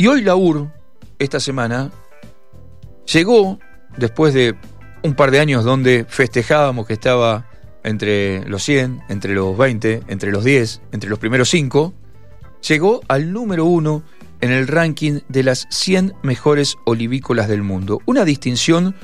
Y 0.00 0.06
hoy 0.06 0.22
la 0.22 0.36
UR, 0.36 0.70
esta 1.18 1.40
semana, 1.40 1.90
llegó 3.12 3.58
después 3.96 4.32
de 4.32 4.54
un 5.02 5.14
par 5.14 5.32
de 5.32 5.40
años 5.40 5.64
donde 5.64 6.06
festejábamos 6.08 6.86
que 6.86 6.92
estaba 6.92 7.50
entre 7.82 8.48
los 8.48 8.62
100, 8.62 9.02
entre 9.08 9.34
los 9.34 9.58
20, 9.58 10.02
entre 10.06 10.30
los 10.30 10.44
10, 10.44 10.82
entre 10.92 11.10
los 11.10 11.18
primeros 11.18 11.48
5, 11.48 11.92
llegó 12.68 13.00
al 13.08 13.32
número 13.32 13.64
uno 13.64 14.04
en 14.40 14.52
el 14.52 14.68
ranking 14.68 15.18
de 15.28 15.42
las 15.42 15.66
100 15.70 16.14
mejores 16.22 16.76
olivícolas 16.84 17.48
del 17.48 17.64
mundo. 17.64 18.00
Una 18.06 18.24
distinción 18.24 18.94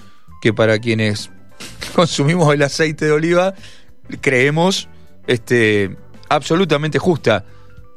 que 0.41 0.53
para 0.53 0.79
quienes 0.79 1.29
consumimos 1.97 2.55
el 2.55 2.63
aceite 2.63 3.07
de 3.07 3.11
oliva 3.11 3.55
creemos 4.21 4.89
este, 5.27 5.97
absolutamente 6.29 7.01
justa 7.01 7.45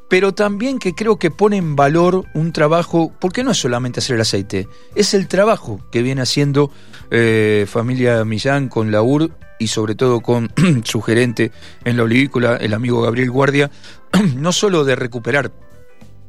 pero 0.08 0.32
también 0.32 0.78
que 0.78 0.94
creo 0.94 1.18
que 1.18 1.30
pone 1.30 1.56
en 1.56 1.76
valor 1.76 2.24
un 2.34 2.52
trabajo, 2.52 3.12
porque 3.20 3.44
no 3.44 3.50
es 3.50 3.58
solamente 3.58 4.00
hacer 4.00 4.16
el 4.16 4.22
aceite, 4.22 4.68
es 4.94 5.14
el 5.14 5.28
trabajo 5.28 5.80
que 5.92 6.02
viene 6.02 6.22
haciendo 6.22 6.70
eh, 7.10 7.66
familia 7.68 8.24
Millán 8.24 8.68
con 8.68 8.90
la 8.90 9.02
UR 9.02 9.30
y 9.58 9.68
sobre 9.68 9.94
todo 9.94 10.20
con 10.20 10.50
su 10.84 11.02
gerente 11.02 11.52
en 11.84 11.96
la 11.96 12.04
olivícola, 12.04 12.56
el 12.56 12.74
amigo 12.74 13.02
Gabriel 13.02 13.30
Guardia, 13.30 13.70
no 14.36 14.52
solo 14.52 14.84
de 14.84 14.96
recuperar 14.96 15.52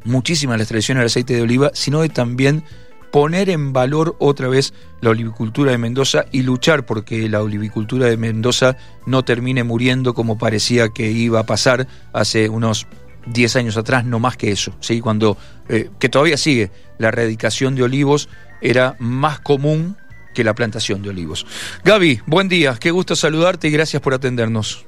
muchísimas 0.04 0.58
las 0.58 0.68
tradiciones 0.68 1.02
del 1.02 1.08
aceite 1.08 1.36
de 1.36 1.42
oliva, 1.42 1.72
sino 1.74 2.02
de 2.02 2.10
también 2.10 2.64
poner 3.12 3.50
en 3.50 3.74
valor 3.74 4.16
otra 4.20 4.48
vez 4.50 4.74
la 5.02 5.10
olivicultura 5.10 5.72
de 5.72 5.78
Mendoza 5.78 6.26
y 6.32 6.44
luchar 6.44 6.86
porque 6.86 7.28
la 7.28 7.42
olivicultura 7.42 8.08
de 8.08 8.18
Mendoza 8.18 8.78
no 9.06 9.24
termine 9.24 9.64
muriendo 9.64 10.14
como 10.14 10.38
parecía 10.38 10.90
que 10.90 11.10
iba 11.10 11.40
a 11.40 11.46
pasar 11.46 11.88
hace 12.14 12.50
unos 12.50 12.88
10 13.32 13.56
años 13.56 13.78
atrás, 13.78 14.06
no 14.06 14.20
más 14.20 14.38
que 14.38 14.52
eso, 14.52 14.74
¿sí? 14.80 15.02
cuando, 15.02 15.38
eh, 15.68 15.90
que 16.00 16.10
todavía 16.10 16.38
sigue, 16.38 16.72
la 16.98 17.10
erradicación 17.10 17.76
de 17.76 17.84
olivos 17.84 18.30
era 18.62 18.96
más 19.00 19.40
común 19.40 19.98
que 20.34 20.44
la 20.44 20.54
plantación 20.54 21.02
de 21.02 21.10
olivos. 21.10 21.46
Gaby, 21.84 22.22
buen 22.26 22.50
día, 22.50 22.76
qué 22.80 22.92
gusto 22.92 23.16
saludarte 23.16 23.68
y 23.68 23.72
gracias 23.72 24.02
por 24.02 24.14
atendernos. 24.14 24.86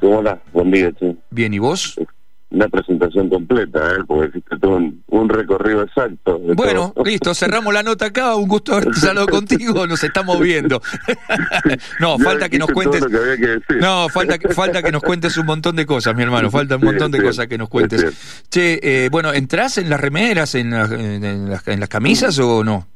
Hola, 0.00 0.40
buen 0.52 0.70
día. 0.70 0.92
Bien, 1.30 1.54
¿y 1.54 1.58
vos? 1.58 1.96
Una 2.54 2.68
presentación 2.68 3.28
completa, 3.28 3.94
¿eh? 3.94 4.04
porque 4.06 4.28
hiciste 4.28 4.58
todo 4.58 4.76
un, 4.76 5.28
recorrido 5.28 5.82
exacto. 5.82 6.38
Bueno, 6.38 6.94
listo, 7.04 7.34
cerramos 7.34 7.74
la 7.74 7.82
nota 7.82 8.06
acá, 8.06 8.36
un 8.36 8.46
gusto 8.46 8.74
haber 8.74 8.94
saludado 8.94 9.26
contigo, 9.26 9.86
nos 9.86 10.04
estamos 10.04 10.38
viendo. 10.38 10.80
no, 12.00 12.18
falta 12.18 12.48
que 12.48 12.58
nos 12.58 12.70
cuentes... 12.70 13.04
no, 13.80 14.08
falta, 14.08 14.36
falta 14.54 14.82
que 14.82 14.92
nos 14.92 15.02
cuentes 15.02 15.36
un 15.36 15.46
montón 15.46 15.74
de 15.76 15.84
cosas, 15.84 16.14
mi 16.14 16.22
hermano, 16.22 16.50
falta 16.50 16.76
un 16.76 16.84
montón 16.84 17.10
de 17.10 17.22
cosas 17.22 17.48
que 17.48 17.58
nos 17.58 17.68
cuentes. 17.68 18.44
Che, 18.48 18.78
eh, 18.82 19.08
bueno, 19.10 19.32
¿entrás 19.32 19.78
en 19.78 19.90
las 19.90 20.00
remeras, 20.00 20.54
en, 20.54 20.72
en, 20.72 21.50
las, 21.50 21.66
en 21.66 21.80
las 21.80 21.88
camisas 21.88 22.38
o 22.38 22.62
no? 22.62 22.86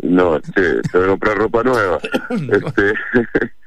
No, 0.00 0.40
che, 0.40 0.80
te 0.90 0.98
voy 0.98 1.04
a 1.04 1.08
comprar 1.10 1.36
ropa 1.36 1.62
nueva. 1.62 1.98
este... 2.30 2.94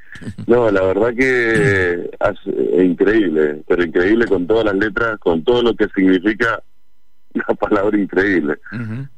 No, 0.47 0.69
la 0.71 0.81
verdad 0.81 1.13
que 1.13 2.09
es 2.19 2.83
increíble, 2.83 3.63
pero 3.67 3.83
increíble 3.83 4.25
con 4.27 4.47
todas 4.47 4.65
las 4.65 4.75
letras, 4.75 5.19
con 5.19 5.43
todo 5.43 5.61
lo 5.61 5.75
que 5.75 5.87
significa 5.95 6.61
la 7.33 7.53
palabra 7.55 7.97
increíble. 7.97 8.57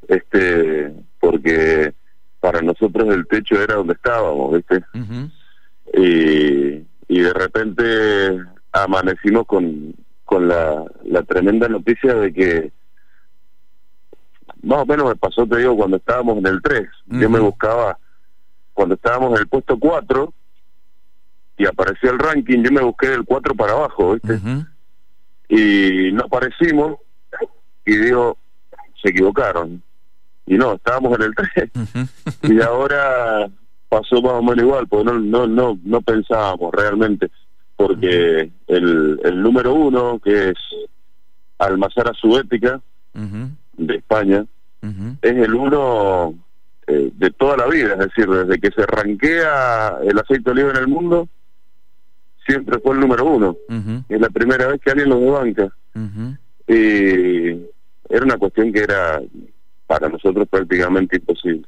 Este, 0.08 0.92
porque 1.20 1.94
para 2.40 2.62
nosotros 2.62 3.14
el 3.14 3.28
techo 3.28 3.62
era 3.62 3.76
donde 3.76 3.94
estábamos, 3.94 4.54
¿viste? 4.54 4.84
y, 5.94 6.86
y 7.08 7.20
de 7.22 7.34
repente 7.34 8.44
amanecimos 8.72 9.46
con, 9.46 9.94
con 10.26 10.48
la, 10.48 10.84
la 11.06 11.24
tremenda 11.24 11.68
noticia 11.68 12.14
de 12.16 12.34
que 12.34 12.72
más 14.64 14.80
o 14.80 14.86
menos 14.86 15.08
me 15.08 15.16
pasó, 15.16 15.46
te 15.48 15.58
digo, 15.58 15.78
cuando 15.78 15.98
estábamos 15.98 16.38
en 16.40 16.48
el 16.48 16.62
3. 16.62 16.88
Yo 17.08 17.30
me 17.30 17.40
buscaba, 17.40 17.98
cuando 18.74 18.96
estábamos 18.96 19.32
en 19.34 19.38
el 19.38 19.48
puesto 19.48 19.78
4, 19.80 20.34
y 21.58 21.66
apareció 21.66 22.12
el 22.12 22.20
ranking, 22.20 22.64
yo 22.64 22.72
me 22.72 22.82
busqué 22.82 23.10
del 23.10 23.26
4 23.26 23.56
para 23.56 23.74
abajo, 23.74 24.14
¿viste? 24.14 24.40
Y 25.50 26.12
no 26.12 26.26
aparecimos 26.26 26.98
y 27.86 27.96
digo, 27.96 28.38
se 29.02 29.10
equivocaron. 29.10 29.82
Y 30.46 30.56
no, 30.56 30.76
estábamos 30.76 31.18
en 31.18 31.24
el 31.26 31.36
3. 31.36 32.10
y 32.44 32.62
ahora 32.62 33.50
pasó 33.90 34.22
más 34.22 34.34
o 34.34 34.44
menos 34.44 34.64
igual, 34.64 34.88
porque 34.88 35.06
no, 35.06 35.20
no, 35.20 35.48
no, 35.48 35.80
no 35.84 36.02
pensábamos 36.02 36.74
realmente, 36.74 37.30
porque 37.76 38.52
el, 38.68 39.20
el 39.24 39.42
número 39.42 39.74
uno, 39.74 40.20
que 40.20 40.50
es 40.50 40.58
Almazara 41.58 42.14
Subética, 42.14 42.82
de 43.14 43.96
España, 43.96 44.46
es 45.22 45.36
el 45.36 45.54
uno 45.54 46.36
eh, 46.86 47.12
de 47.14 47.32
toda 47.32 47.58
la 47.58 47.66
vida, 47.66 47.94
es 47.94 48.00
decir, 48.00 48.28
desde 48.28 48.60
que 48.60 48.72
se 48.72 48.86
ranquea 48.86 49.98
el 50.04 50.20
aceite 50.20 50.44
de 50.46 50.52
oliva 50.52 50.70
en 50.72 50.78
el 50.78 50.88
mundo, 50.88 51.28
siempre 52.48 52.80
fue 52.80 52.94
el 52.94 53.02
número 53.02 53.26
uno. 53.26 53.58
Es 54.10 54.20
la 54.20 54.30
primera 54.30 54.68
vez 54.68 54.82
que 54.82 54.92
alguien 54.92 55.10
lo 55.10 55.32
banca. 55.32 55.70
Y 56.68 57.50
era 58.10 58.24
una 58.24 58.38
cuestión 58.38 58.72
que 58.72 58.80
era 58.80 59.22
para 59.88 60.10
nosotros 60.10 60.48
prácticamente 60.50 61.16
imposible. 61.16 61.66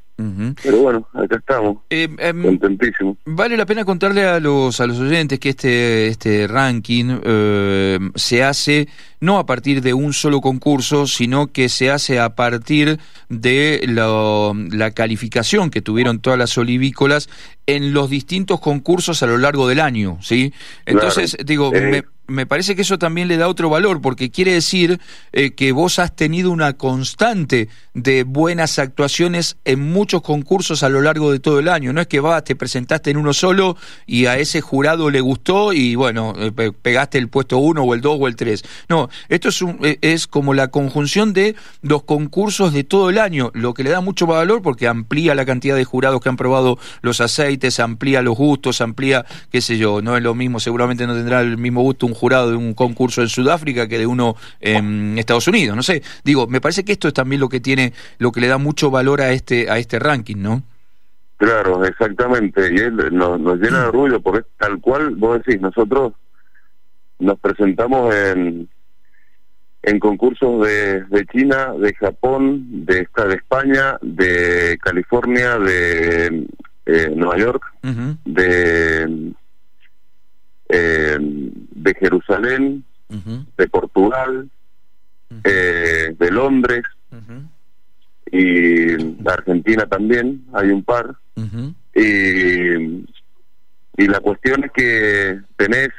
Pero 0.61 0.79
bueno, 0.79 1.07
acá 1.13 1.37
estamos, 1.37 1.77
eh, 1.89 2.09
em, 2.17 2.43
contentísimos. 2.43 3.17
Vale 3.25 3.55
la 3.55 3.65
pena 3.65 3.85
contarle 3.85 4.25
a 4.25 4.41
los 4.41 4.81
a 4.81 4.85
los 4.85 4.99
oyentes 4.99 5.39
que 5.39 5.49
este 5.49 6.07
este 6.07 6.45
ranking 6.45 7.19
eh, 7.23 7.97
se 8.15 8.43
hace 8.43 8.89
no 9.21 9.39
a 9.39 9.45
partir 9.45 9.81
de 9.81 9.93
un 9.93 10.11
solo 10.11 10.41
concurso, 10.41 11.07
sino 11.07 11.47
que 11.47 11.69
se 11.69 11.89
hace 11.89 12.19
a 12.19 12.35
partir 12.35 12.99
de 13.29 13.85
la 13.87 14.91
calificación 14.91 15.69
que 15.69 15.81
tuvieron 15.81 16.19
todas 16.19 16.37
las 16.37 16.57
olivícolas 16.57 17.29
en 17.65 17.93
los 17.93 18.09
distintos 18.09 18.59
concursos 18.59 19.23
a 19.23 19.27
lo 19.27 19.37
largo 19.37 19.67
del 19.67 19.79
año, 19.79 20.17
¿sí? 20.21 20.53
Entonces, 20.85 21.37
digo, 21.45 21.71
eh, 21.73 21.81
me 21.81 22.03
me 22.29 22.45
parece 22.45 22.75
que 22.75 22.83
eso 22.83 22.97
también 22.97 23.27
le 23.27 23.37
da 23.37 23.47
otro 23.47 23.69
valor, 23.69 24.01
porque 24.01 24.31
quiere 24.31 24.53
decir 24.53 24.99
eh, 25.31 25.51
que 25.51 25.71
vos 25.71 25.99
has 25.99 26.15
tenido 26.15 26.51
una 26.51 26.73
constante 26.73 27.69
de 27.93 28.23
buenas 28.23 28.79
actuaciones 28.79 29.57
en 29.65 29.81
muchos 29.81 30.21
concursos 30.21 30.83
a 30.83 30.89
lo 30.89 31.01
largo 31.01 31.31
de 31.31 31.39
todo 31.39 31.59
el 31.59 31.67
año. 31.67 31.93
No 31.93 32.01
es 32.01 32.07
que 32.07 32.19
vas, 32.19 32.43
te 32.43 32.55
presentaste 32.55 33.11
en 33.11 33.17
uno 33.17 33.33
solo 33.33 33.77
y 34.05 34.27
a 34.27 34.37
ese 34.37 34.61
jurado 34.61 35.09
le 35.09 35.21
gustó 35.21 35.73
y 35.73 35.95
bueno, 35.95 36.33
eh, 36.37 36.71
pegaste 36.81 37.17
el 37.17 37.27
puesto 37.27 37.57
uno 37.57 37.83
o 37.83 37.93
el 37.93 38.01
dos 38.01 38.17
o 38.19 38.27
el 38.27 38.35
tres. 38.35 38.63
No, 38.87 39.09
esto 39.27 39.49
es, 39.49 39.61
un, 39.61 39.79
eh, 39.83 39.97
es 40.01 40.27
como 40.27 40.53
la 40.53 40.69
conjunción 40.69 41.33
de 41.33 41.55
los 41.81 42.03
concursos 42.03 42.73
de 42.73 42.83
todo 42.83 43.09
el 43.09 43.17
año, 43.17 43.51
lo 43.53 43.73
que 43.73 43.83
le 43.83 43.89
da 43.89 44.01
mucho 44.01 44.25
valor 44.27 44.61
porque 44.61 44.87
amplía 44.87 45.35
la 45.35 45.45
cantidad 45.45 45.75
de 45.75 45.85
jurados 45.85 46.21
que 46.21 46.29
han 46.29 46.37
probado 46.37 46.77
los 47.01 47.21
aceites, 47.21 47.79
amplía 47.79 48.21
los 48.21 48.37
gustos, 48.37 48.81
amplía, 48.81 49.25
qué 49.51 49.61
sé 49.61 49.77
yo, 49.77 50.01
no 50.01 50.15
es 50.15 50.23
lo 50.23 50.35
mismo, 50.35 50.59
seguramente 50.59 51.07
no 51.07 51.13
tendrá 51.13 51.41
el 51.41 51.57
mismo 51.57 51.81
gusto 51.81 52.05
un 52.05 52.13
jurado 52.19 52.51
de 52.51 52.57
un 52.57 52.73
concurso 52.73 53.21
en 53.21 53.29
Sudáfrica 53.29 53.87
que 53.87 53.97
de 53.97 54.05
uno 54.05 54.35
en 54.59 55.17
Estados 55.17 55.47
Unidos. 55.47 55.75
No 55.75 55.83
sé, 55.83 56.03
digo, 56.23 56.47
me 56.47 56.61
parece 56.61 56.83
que 56.83 56.91
esto 56.91 57.07
es 57.07 57.13
también 57.13 57.39
lo 57.39 57.49
que 57.49 57.59
tiene, 57.59 57.93
lo 58.19 58.31
que 58.31 58.41
le 58.41 58.47
da 58.47 58.57
mucho 58.57 58.91
valor 58.91 59.21
a 59.21 59.31
este, 59.31 59.69
a 59.71 59.77
este 59.77 59.97
ranking, 59.97 60.37
¿no? 60.37 60.63
Claro, 61.37 61.85
exactamente, 61.85 62.69
y 62.73 62.79
él 62.79 62.97
nos, 63.13 63.39
llena 63.59 63.83
de 63.83 63.87
orgullo 63.87 64.19
porque 64.19 64.45
tal 64.57 64.81
cual 64.81 65.15
vos 65.15 65.41
decís, 65.41 65.61
nosotros 65.61 66.11
nos 67.19 67.39
presentamos 67.39 68.13
en, 68.13 68.67
en 69.83 69.99
concursos 69.99 70.67
de, 70.67 71.05
de 71.05 71.25
China, 71.27 71.73
de 71.79 71.93
Japón, 71.93 72.85
de, 72.85 73.07
de 73.27 73.35
España, 73.35 73.97
de 74.01 74.77
California, 74.81 75.57
de 75.57 76.45
eh, 76.85 77.13
Nueva 77.15 77.37
York, 77.37 77.63
de 78.25 79.33
eh, 80.69 81.17
de 81.19 81.93
Jerusalén, 81.95 82.83
de 83.09 83.67
Portugal, 83.67 84.49
eh, 85.43 86.15
de 86.17 86.31
Londres 86.31 86.83
y 88.31 88.85
de 88.95 89.31
Argentina 89.31 89.85
también, 89.87 90.45
hay 90.53 90.69
un 90.69 90.83
par. 90.83 91.15
y, 91.95 93.05
y 93.97 94.07
la 94.07 94.19
cuestión 94.19 94.63
es 94.63 94.71
que 94.71 95.41
tenés 95.57 95.89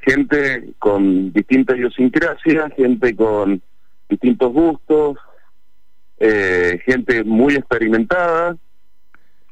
gente 0.00 0.72
con 0.78 1.32
distintas 1.32 1.76
idiosincrasias, 1.76 2.72
gente 2.74 3.14
con 3.14 3.60
distintos 4.08 4.52
gustos, 4.52 5.18
eh, 6.18 6.80
gente 6.84 7.22
muy 7.24 7.54
experimentada, 7.54 8.56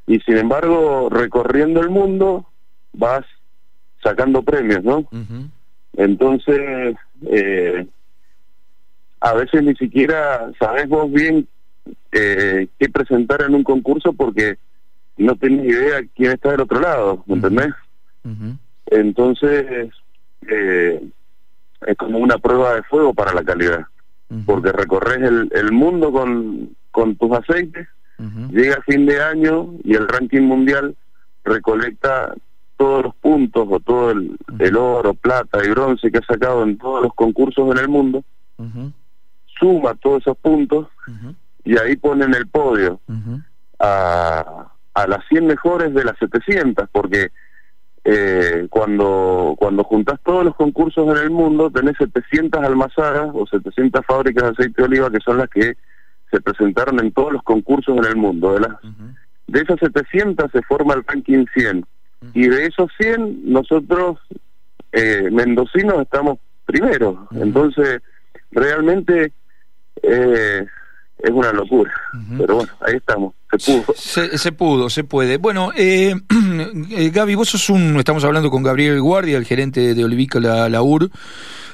y 0.06 0.18
sin 0.20 0.38
embargo, 0.38 1.08
recorriendo 1.10 1.80
el 1.80 1.90
mundo, 1.90 2.46
vas 2.92 3.24
sacando 4.06 4.42
premios, 4.42 4.84
¿no? 4.84 5.08
Entonces, 5.96 6.94
eh, 7.26 7.86
a 9.20 9.34
veces 9.34 9.62
ni 9.62 9.74
siquiera 9.74 10.50
sabes 10.60 10.88
vos 10.88 11.10
bien 11.10 11.48
eh, 12.12 12.68
qué 12.78 12.88
presentar 12.88 13.42
en 13.42 13.54
un 13.54 13.64
concurso 13.64 14.12
porque 14.12 14.58
no 15.16 15.34
tenés 15.36 15.66
idea 15.66 16.00
quién 16.14 16.32
está 16.32 16.50
del 16.52 16.60
otro 16.60 16.80
lado, 16.80 17.24
¿me 17.26 17.34
entendés? 17.34 17.72
Entonces, 18.86 19.90
eh, 20.48 21.08
es 21.86 21.96
como 21.96 22.18
una 22.18 22.38
prueba 22.38 22.74
de 22.74 22.82
fuego 22.84 23.12
para 23.14 23.34
la 23.34 23.42
calidad. 23.42 23.86
porque 24.44 24.72
recorres 24.72 25.22
el, 25.22 25.50
el 25.52 25.72
mundo 25.72 26.10
con, 26.12 26.74
con 26.90 27.16
tus 27.16 27.32
aceites, 27.32 27.86
llega 28.50 28.82
fin 28.82 29.06
de 29.06 29.22
año 29.22 29.74
y 29.84 29.94
el 29.94 30.08
ranking 30.08 30.42
mundial 30.42 30.96
recolecta 31.44 32.34
todos 32.76 33.04
los 33.04 33.14
puntos 33.16 33.66
o 33.70 33.80
todo 33.80 34.10
el, 34.10 34.76
oro, 34.76 35.14
plata 35.14 35.64
y 35.64 35.70
bronce 35.70 36.10
que 36.10 36.18
ha 36.18 36.26
sacado 36.26 36.62
en 36.62 36.78
todos 36.78 37.02
los 37.02 37.14
concursos 37.14 37.70
en 37.72 37.78
el 37.78 37.88
mundo, 37.88 38.24
suma 39.58 39.94
todos 39.94 40.22
esos 40.22 40.36
puntos 40.38 40.88
y 41.64 41.78
ahí 41.78 41.96
ponen 41.96 42.34
el 42.34 42.46
podio 42.46 43.00
a, 43.78 44.66
a 44.94 45.06
las 45.06 45.26
100 45.28 45.46
mejores 45.46 45.94
de 45.94 46.04
las 46.04 46.18
700, 46.18 46.88
porque 46.90 47.30
eh, 48.08 48.68
cuando 48.70 49.56
cuando 49.58 49.82
juntas 49.82 50.20
todos 50.24 50.44
los 50.44 50.54
concursos 50.54 51.08
en 51.08 51.24
el 51.24 51.30
mundo, 51.30 51.72
tenés 51.72 51.96
700 51.98 52.62
almazaras 52.62 53.30
o 53.34 53.46
700 53.48 54.06
fábricas 54.06 54.44
de 54.44 54.50
aceite 54.50 54.80
de 54.80 54.84
oliva 54.84 55.10
que 55.10 55.18
son 55.24 55.38
las 55.38 55.48
que 55.48 55.76
se 56.30 56.40
presentaron 56.40 57.00
en 57.00 57.10
todos 57.10 57.32
los 57.32 57.42
concursos 57.42 57.96
en 57.98 58.04
el 58.04 58.14
mundo. 58.14 58.52
De, 58.54 58.60
las, 58.60 58.76
de 59.48 59.60
esas 59.60 59.80
700 59.80 60.52
se 60.52 60.62
forma 60.62 60.94
el 60.94 61.02
ranking 61.04 61.46
100 61.52 61.84
y 62.34 62.48
de 62.48 62.66
esos 62.66 62.90
100 62.98 63.52
nosotros 63.52 64.18
eh, 64.92 65.28
mendocinos 65.30 66.00
estamos 66.02 66.38
primero. 66.64 67.28
Entonces, 67.32 68.00
realmente 68.50 69.32
eh, 70.02 70.66
es 71.18 71.30
una 71.30 71.52
locura. 71.52 71.92
Pero 72.38 72.56
bueno, 72.56 72.72
ahí 72.80 72.96
estamos. 72.96 73.34
Se 73.50 73.72
pudo. 73.72 73.94
Se, 73.94 74.52
pudo, 74.52 74.90
se 74.90 75.04
puede. 75.04 75.36
Bueno, 75.38 75.70
eh, 75.76 76.14
eh, 76.90 77.10
Gaby, 77.10 77.34
vos 77.34 77.48
sos 77.48 77.70
un. 77.70 77.96
Estamos 77.98 78.24
hablando 78.24 78.50
con 78.50 78.62
Gabriel 78.62 79.00
Guardia, 79.00 79.38
el 79.38 79.44
gerente 79.44 79.94
de 79.94 80.04
Olivica 80.04 80.40
La, 80.40 80.68
la 80.68 80.82
UR. 80.82 81.10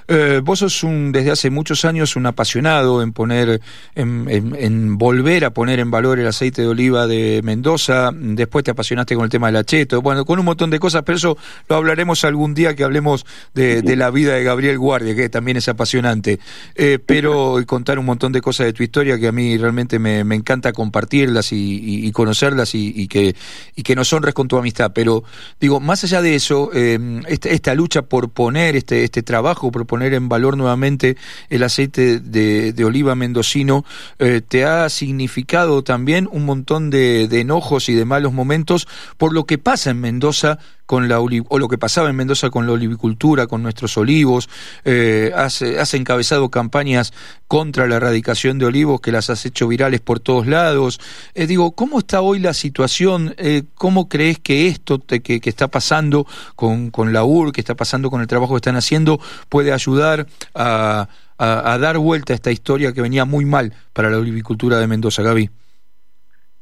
Eh, 0.09 0.41
vos 0.43 0.61
sos 0.61 0.83
un, 0.83 1.13
desde 1.13 1.31
hace 1.31 1.51
muchos 1.51 1.85
años 1.85 2.17
un 2.17 2.27
apasionado 2.27 3.03
en 3.03 3.13
poner, 3.13 3.61
en, 3.95 4.99
volver 4.99 5.45
a 5.45 5.51
poner 5.51 5.81
en 5.81 5.91
valor 5.91 6.19
el 6.19 6.27
aceite 6.27 6.63
de 6.63 6.69
oliva 6.69 7.07
de 7.07 7.41
Mendoza. 7.43 8.11
Después 8.15 8.65
te 8.65 8.71
apasionaste 8.71 9.15
con 9.15 9.25
el 9.25 9.31
tema 9.31 9.49
del 9.49 9.57
acheto, 9.57 10.03
bueno, 10.03 10.25
con 10.25 10.39
un 10.39 10.45
montón 10.45 10.71
de 10.71 10.79
cosas, 10.79 11.03
pero 11.05 11.17
eso 11.17 11.37
lo 11.69 11.77
hablaremos 11.77 12.25
algún 12.25 12.55
día 12.55 12.75
que 12.75 12.85
hablemos 12.85 13.25
de, 13.55 13.83
la 13.97 14.11
vida 14.11 14.35
de 14.35 14.45
Gabriel 14.45 14.79
Guardia, 14.79 15.15
que 15.15 15.29
también 15.29 15.57
es 15.57 15.69
apasionante. 15.69 16.41
Eh, 16.75 16.99
pero 17.05 17.57
contar 17.67 17.99
un 17.99 18.07
montón 18.07 18.33
de 18.33 18.41
cosas 18.41 18.67
de 18.67 18.73
tu 18.73 18.83
historia 18.83 19.19
que 19.19 19.29
a 19.29 19.33
mí 19.33 19.57
realmente 19.57 19.99
me, 19.99 20.21
encanta 20.21 20.73
compartirlas 20.73 21.49
y, 21.53 22.11
conocerlas 22.13 22.75
y, 22.75 23.07
que, 23.09 23.35
y 23.77 23.83
que 23.83 23.95
nos 23.95 24.13
honres 24.13 24.35
con 24.35 24.49
tu 24.49 24.57
amistad. 24.57 24.93
Pero 24.95 25.25
digo, 25.61 25.81
más 25.81 26.05
allá 26.05 26.23
de 26.23 26.35
eso, 26.35 26.71
eh, 26.75 26.99
esta, 27.29 27.49
esta, 27.49 27.75
lucha 27.75 28.03
por 28.03 28.31
poner 28.31 28.77
este, 28.77 29.05
este 29.05 29.23
trabajo, 29.23 29.71
por 29.71 29.87
poner 29.93 30.15
en 30.15 30.31
valor 30.31 30.57
nuevamente 30.57 31.19
el 31.51 31.63
aceite 31.63 32.19
de, 32.19 32.83
oliva 32.83 33.15
mendocino, 33.15 33.85
eh, 34.19 34.41
te 34.41 34.65
ha 34.65 34.89
significado 34.89 35.85
también 35.85 36.31
un 36.33 36.47
montón 36.47 36.89
de, 36.89 37.25
enojos 37.25 37.91
y 37.91 37.95
de 37.95 38.07
malos 38.07 38.33
momentos 38.33 38.89
por 39.19 39.35
lo 39.35 39.45
que 39.45 39.59
pasa 39.59 39.91
en 39.91 40.01
Mendoza 40.01 40.59
con 40.87 41.09
la 41.09 41.21
o 41.21 41.59
lo 41.59 41.69
que 41.69 41.79
pasaba 41.79 42.11
en 42.11 42.17
Mendoza 42.17 42.51
con 42.51 42.67
la 42.67 42.73
olivicultura, 42.73 43.47
con 43.47 43.63
nuestros 43.63 43.97
olivos, 43.97 44.49
eh, 44.85 45.33
has, 45.35 45.63
encabezado 45.95 46.51
campañas 46.51 47.13
contra 47.49 47.87
la 47.87 47.97
erradicación 47.97 48.59
de 48.59 48.67
olivos 48.67 49.01
que 49.01 49.13
las 49.13 49.31
has 49.31 49.45
hecho 49.47 49.69
virales 49.69 50.01
por 50.01 50.21
todos 50.21 50.47
lados. 50.47 51.01
Eh, 51.35 51.47
digo, 51.47 51.73
¿cómo 51.73 52.01
está 52.01 52.21
hoy 52.21 52.39
la 52.39 52.55
situación? 52.55 53.35
Eh, 53.39 53.65
¿Cómo 53.75 54.09
crees 54.09 54.39
que 54.39 54.69
esto 54.69 54.99
que, 54.99 55.21
que, 55.21 55.41
está 55.45 55.69
pasando 55.69 56.27
con, 56.57 56.91
con 56.91 57.13
la 57.13 57.25
UR, 57.25 57.53
que 57.53 57.61
está 57.61 57.75
pasando 57.75 58.11
con 58.11 58.21
el 58.21 58.27
trabajo 58.27 58.55
que 58.55 58.59
están 58.59 58.77
haciendo, 58.77 59.21
puede 59.49 59.73
ayudar 59.73 60.27
a, 60.55 61.09
a, 61.39 61.73
a 61.73 61.79
dar 61.79 61.99
vuelta 61.99 62.33
a 62.33 62.37
esta 62.37 62.51
historia 62.51 62.93
que 62.93 63.03
venía 63.03 63.25
muy 63.25 63.45
mal 63.45 63.73
para 63.93 64.11
la 64.11 64.19
olivicultura 64.19 64.79
de 64.79 64.87
Mendoza, 64.87 65.23
Gaby? 65.23 65.51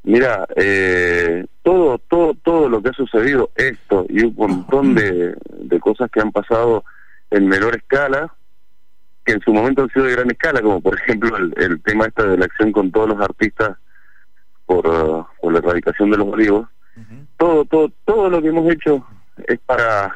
Mira, 0.02 0.46
eh, 0.56 1.46
todo, 1.62 1.98
todo, 1.98 2.34
todo 2.34 2.68
lo 2.68 2.82
que 2.82 2.88
ha 2.88 2.92
sucedido, 2.92 3.50
esto 3.54 4.06
y 4.08 4.24
un 4.24 4.34
montón 4.34 4.94
de, 4.94 5.36
de 5.58 5.80
cosas 5.80 6.10
que 6.10 6.20
han 6.20 6.32
pasado 6.32 6.84
en 7.30 7.46
menor 7.46 7.76
escala, 7.76 8.34
que 9.24 9.32
en 9.32 9.40
su 9.40 9.52
momento 9.52 9.82
han 9.82 9.90
sido 9.90 10.06
de 10.06 10.12
gran 10.12 10.30
escala, 10.30 10.62
como 10.62 10.80
por 10.80 10.96
ejemplo 10.96 11.36
el, 11.36 11.82
tema 11.82 12.06
esta 12.06 12.24
de 12.24 12.38
la 12.38 12.46
acción 12.46 12.72
con 12.72 12.90
todos 12.90 13.10
los 13.10 13.20
artistas 13.20 13.76
por, 14.64 14.86
uh, 14.86 15.26
por 15.40 15.52
la 15.52 15.58
erradicación 15.58 16.10
de 16.10 16.16
los 16.16 16.28
olivos, 16.28 16.68
todo, 17.36 17.64
todo, 17.64 17.90
todo 18.04 18.28
lo 18.28 18.42
que 18.42 18.48
hemos 18.48 18.70
hecho 18.70 19.06
es 19.46 19.58
para 19.60 20.14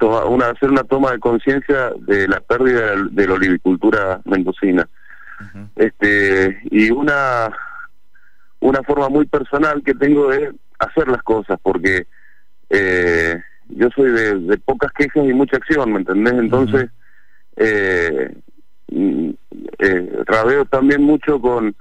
una, 0.00 0.48
hacer 0.48 0.70
una 0.70 0.84
toma 0.84 1.12
de 1.12 1.18
conciencia 1.18 1.92
de 1.98 2.28
la 2.28 2.40
pérdida 2.40 2.94
de, 3.10 3.26
la 3.26 3.34
olivicultura 3.34 4.20
mendocina. 4.24 4.88
Este, 5.76 6.60
y 6.70 6.90
una 6.90 7.50
una 8.64 8.82
forma 8.82 9.10
muy 9.10 9.26
personal 9.26 9.82
que 9.82 9.94
tengo 9.94 10.30
de 10.30 10.50
hacer 10.78 11.06
las 11.08 11.22
cosas, 11.22 11.58
porque 11.62 12.06
eh, 12.70 13.38
yo 13.68 13.90
soy 13.90 14.10
de, 14.10 14.56
pocas 14.58 14.90
quejas 14.92 15.22
y 15.26 15.34
mucha 15.34 15.58
acción, 15.58 15.92
¿me 15.92 15.98
entendés? 15.98 16.32
Entonces, 16.32 16.90
eh, 17.56 18.34
mm, 18.90 19.30
eh, 19.80 20.22
rabeo 20.24 20.64
también 20.64 21.02
mucho 21.02 21.38
con, 21.42 21.76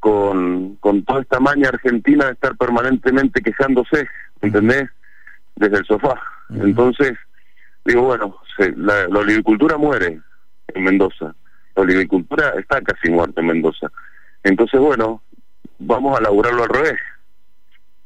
con, 0.00 0.76
con 0.76 1.04
toda 1.04 1.20
esta 1.20 1.38
maña 1.38 1.68
argentina 1.68 2.24
de 2.24 2.32
estar 2.32 2.56
permanentemente 2.56 3.42
quejándose, 3.42 4.06
¿me 4.40 4.48
entendés? 4.48 4.88
Desde 5.54 5.76
el 5.76 5.84
sofá. 5.84 6.18
Entonces, 6.48 7.12
digo, 7.84 8.04
bueno, 8.04 8.38
la, 8.76 9.06
la 9.08 9.18
olivicultura 9.18 9.76
muere 9.76 10.18
en 10.68 10.82
Mendoza. 10.82 11.34
La 11.74 11.82
olivicultura 11.82 12.54
está 12.58 12.80
casi 12.80 13.10
muerta 13.10 13.42
en 13.42 13.48
Mendoza. 13.48 13.90
Entonces, 14.44 14.80
bueno, 14.80 15.22
vamos 15.78 16.18
a 16.18 16.22
laburarlo 16.22 16.64
al 16.64 16.68
revés. 16.68 16.98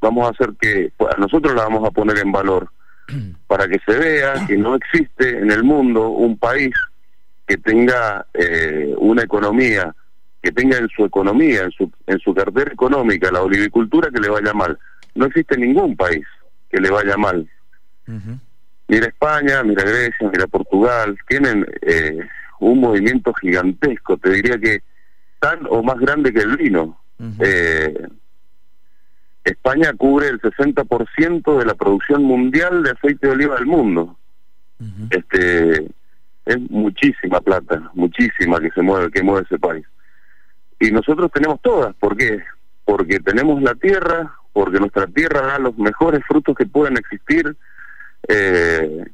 Vamos 0.01 0.27
a 0.27 0.31
hacer 0.31 0.55
que, 0.61 0.93
pues, 0.97 1.15
a 1.15 1.19
nosotros 1.19 1.55
la 1.55 1.65
vamos 1.65 1.87
a 1.87 1.91
poner 1.91 2.19
en 2.19 2.33
valor 2.33 2.71
para 3.47 3.69
que 3.69 3.79
se 3.87 3.99
vea 3.99 4.47
que 4.47 4.57
no 4.57 4.75
existe 4.77 5.39
en 5.39 5.51
el 5.51 5.63
mundo 5.63 6.09
un 6.09 6.39
país 6.39 6.73
que 7.47 7.57
tenga 7.57 8.27
eh, 8.35 8.95
una 8.99 9.23
economía, 9.23 9.95
que 10.41 10.53
tenga 10.53 10.79
en 10.79 10.89
su 10.89 11.05
economía, 11.05 11.63
en 11.63 11.73
su, 11.73 11.91
en 12.07 12.19
su 12.21 12.33
cartera 12.33 12.73
económica, 12.73 13.31
la 13.31 13.43
olivicultura 13.43 14.11
que 14.11 14.21
le 14.21 14.29
vaya 14.29 14.53
mal. 14.55 14.79
No 15.15 15.27
existe 15.27 15.57
ningún 15.59 15.97
país 15.97 16.25
que 16.71 16.81
le 16.81 16.91
vaya 16.91 17.17
mal. 17.17 17.49
Mira 18.89 19.07
España, 19.07 19.63
mira 19.63 19.85
Grecia, 19.85 20.31
mira 20.33 20.47
Portugal, 20.47 21.17
tienen 21.29 21.67
eh, 21.83 22.19
un 22.61 22.81
movimiento 22.81 23.33
gigantesco, 23.35 24.17
te 24.17 24.31
diría 24.31 24.59
que 24.59 24.83
tan 25.39 25.61
o 25.69 25.83
más 25.83 25.99
grande 25.99 26.33
que 26.33 26.41
el 26.41 26.57
vino 26.57 27.01
eh, 27.41 28.09
España 29.45 29.93
cubre 29.97 30.29
el 30.29 30.41
60% 30.41 31.59
de 31.59 31.65
la 31.65 31.75
producción 31.75 32.23
mundial 32.23 32.83
de 32.83 32.91
aceite 32.91 33.27
de 33.27 33.33
oliva 33.33 33.57
del 33.57 33.67
mundo. 33.67 34.17
Este 35.11 35.91
es 36.47 36.71
muchísima 36.71 37.41
plata, 37.41 37.91
muchísima 37.95 38.61
que 38.61 38.71
se 38.71 38.83
mueve, 38.83 39.11
que 39.11 39.23
mueve 39.23 39.45
ese 39.45 39.59
país. 39.59 39.85
Y 40.79 40.91
nosotros 40.91 41.31
tenemos 41.33 41.61
todas, 41.61 41.95
¿por 41.97 42.17
qué? 42.17 42.43
Porque 42.85 43.21
tenemos 43.21 43.63
la 43.63 43.75
tierra, 43.75 44.35
porque 44.53 44.79
nuestra 44.79 45.07
tierra 45.07 45.43
da 45.43 45.59
los 45.59 45.77
mejores 45.77 46.23
frutos 46.27 46.57
que 46.57 46.67
pueden 46.67 46.97
existir. 46.97 47.57
Eh, 48.29 49.05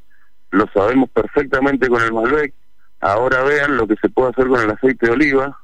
lo 0.50 0.66
sabemos 0.72 1.10
perfectamente 1.10 1.88
con 1.88 2.02
el 2.02 2.12
Malbec. 2.12 2.54
Ahora 3.00 3.42
vean 3.42 3.76
lo 3.76 3.86
que 3.88 3.96
se 3.96 4.08
puede 4.08 4.30
hacer 4.30 4.46
con 4.46 4.60
el 4.60 4.70
aceite 4.70 5.06
de 5.06 5.12
oliva 5.12 5.58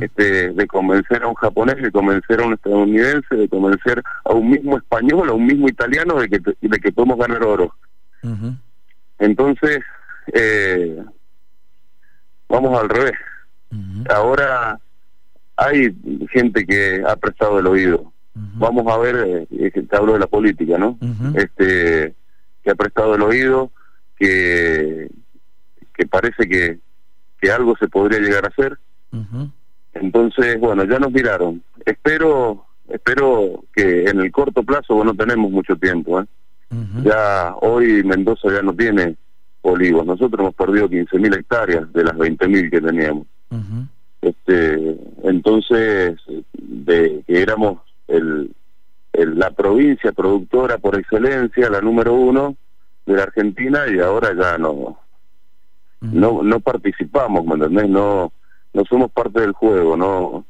este, 0.00 0.50
de 0.52 0.66
convencer 0.66 1.22
a 1.22 1.28
un 1.28 1.34
japonés, 1.34 1.76
de 1.76 1.90
convencer 1.90 2.40
a 2.40 2.46
un 2.46 2.54
estadounidense, 2.54 3.34
de 3.34 3.48
convencer 3.48 4.02
a 4.24 4.32
un 4.32 4.50
mismo 4.50 4.76
español, 4.76 5.30
a 5.30 5.32
un 5.32 5.46
mismo 5.46 5.68
italiano 5.68 6.20
de 6.20 6.28
que, 6.28 6.40
de 6.60 6.78
que 6.78 6.92
podemos 6.92 7.18
ganar 7.18 7.42
oro. 7.42 7.74
Entonces, 9.18 9.80
eh, 10.32 11.02
vamos 12.48 12.78
al 12.78 12.88
revés. 12.88 13.14
Ahora 14.10 14.78
hay 15.56 15.96
gente 16.30 16.66
que 16.66 17.02
ha 17.06 17.16
prestado 17.16 17.58
el 17.58 17.66
oído. 17.66 18.12
Vamos 18.34 18.86
a 18.92 18.98
ver, 18.98 19.46
eh, 19.50 19.70
te 19.70 19.96
hablo 19.96 20.14
de 20.14 20.18
la 20.18 20.26
política, 20.26 20.78
¿no? 20.78 20.98
Este 21.34 22.14
que 22.62 22.70
ha 22.70 22.74
prestado 22.74 23.14
el 23.14 23.22
oído, 23.22 23.70
que 24.16 25.08
que 25.94 26.06
parece 26.06 26.48
que 26.48 26.78
que 27.40 27.50
algo 27.50 27.76
se 27.76 27.88
podría 27.88 28.20
llegar 28.20 28.44
a 28.44 28.48
hacer. 28.48 28.78
Entonces, 29.94 30.58
bueno, 30.58 30.84
ya 30.84 30.98
nos 30.98 31.12
miraron. 31.12 31.62
Espero 31.84 32.66
espero 32.92 33.64
que 33.74 34.04
en 34.04 34.20
el 34.20 34.30
corto 34.30 34.62
plazo, 34.62 34.94
bueno, 34.94 35.14
tenemos 35.14 35.50
mucho 35.50 35.76
tiempo. 35.76 36.20
¿eh? 36.20 36.26
Ya 37.04 37.54
hoy 37.60 38.02
Mendoza 38.04 38.48
ya 38.52 38.62
no 38.62 38.74
tiene 38.74 39.16
olivos. 39.62 40.06
Nosotros 40.06 40.40
hemos 40.40 40.54
perdido 40.54 40.88
15.000 40.88 41.38
hectáreas 41.38 41.92
de 41.92 42.04
las 42.04 42.14
20.000 42.14 42.70
que 42.70 42.80
teníamos. 42.80 43.26
este 44.20 44.96
Entonces, 45.24 46.16
de 46.54 47.22
que 47.26 47.42
éramos 47.42 47.80
el, 48.08 48.54
la 49.12 49.50
provincia 49.50 50.12
productora 50.12 50.78
por 50.78 50.98
excelencia, 50.98 51.70
la 51.70 51.80
número 51.80 52.14
uno 52.14 52.56
de 53.06 53.14
la 53.14 53.24
Argentina, 53.24 53.82
y 53.88 53.98
ahora 53.98 54.32
ya 54.34 54.58
no 54.58 54.98
no 56.00 56.42
no 56.42 56.60
participamos, 56.60 57.44
¿me 57.44 57.54
entendés? 57.54 57.88
No, 57.88 58.32
no 58.72 58.84
somos 58.84 59.10
parte 59.10 59.40
del 59.40 59.52
juego, 59.52 59.96
no 59.96 60.44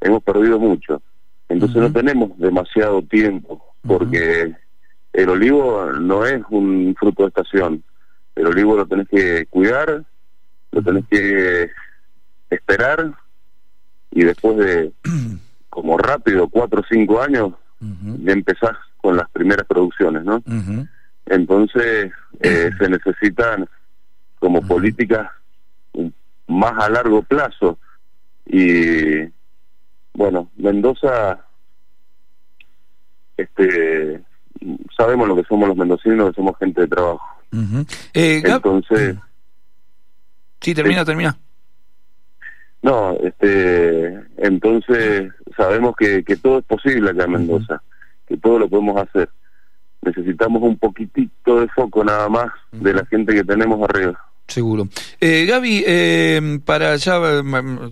hemos 0.00 0.22
perdido 0.22 0.58
mucho. 0.58 1.00
Entonces 1.48 1.76
no 1.76 1.92
tenemos 1.92 2.36
demasiado 2.38 3.02
tiempo, 3.02 3.74
porque 3.86 4.54
el 5.12 5.28
olivo 5.28 5.92
no 5.92 6.26
es 6.26 6.42
un 6.50 6.94
fruto 6.98 7.22
de 7.22 7.28
estación. 7.28 7.84
El 8.34 8.48
olivo 8.48 8.76
lo 8.76 8.86
tenés 8.86 9.08
que 9.08 9.46
cuidar, 9.46 10.04
lo 10.72 10.82
tenés 10.82 11.04
que 11.08 11.70
esperar 12.50 13.12
y 14.10 14.24
después 14.24 14.56
de 14.56 14.92
como 15.70 15.98
rápido, 15.98 16.48
cuatro 16.48 16.80
o 16.80 16.84
cinco 16.88 17.20
años, 17.20 17.52
ya 17.80 18.32
empezás 18.32 18.76
con 18.96 19.16
las 19.16 19.28
primeras 19.30 19.66
producciones, 19.66 20.24
¿no? 20.24 20.42
Entonces 21.26 22.10
eh, 22.40 22.70
se 22.78 22.88
necesitan 22.88 23.68
como 24.38 24.62
políticas 24.62 25.30
más 26.46 26.72
a 26.82 26.88
largo 26.88 27.22
plazo 27.22 27.78
y 28.46 29.24
bueno, 30.14 30.50
Mendoza 30.56 31.44
este 33.36 34.22
sabemos 34.96 35.28
lo 35.28 35.36
que 35.36 35.44
somos 35.44 35.68
los 35.68 35.76
mendocinos, 35.76 36.30
que 36.30 36.36
somos 36.36 36.56
gente 36.58 36.82
de 36.82 36.88
trabajo. 36.88 37.26
Eh, 38.14 38.42
Entonces... 38.44 39.16
Sí, 40.60 40.74
termina, 40.74 41.04
termina. 41.04 41.36
No, 42.82 43.12
este, 43.22 44.22
entonces 44.38 45.32
sabemos 45.56 45.94
que, 45.96 46.24
que 46.24 46.36
todo 46.36 46.58
es 46.58 46.64
posible 46.64 47.10
acá 47.10 47.24
en 47.24 47.32
Mendoza, 47.32 47.82
que 48.26 48.36
todo 48.36 48.58
lo 48.58 48.68
podemos 48.68 48.96
hacer. 49.00 49.28
Necesitamos 50.02 50.62
un 50.62 50.78
poquitito 50.78 51.60
de 51.60 51.68
foco 51.68 52.04
nada 52.04 52.28
más 52.28 52.46
de 52.72 52.94
la 52.94 53.04
gente 53.06 53.34
que 53.34 53.44
tenemos 53.44 53.88
arriba. 53.88 54.18
Seguro. 54.48 54.88
Eh, 55.20 55.44
Gaby, 55.46 55.84
eh, 55.86 56.60
para 56.64 56.94
ya, 56.96 57.20